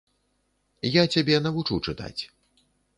[0.89, 2.21] Я цябе навучу чытаць.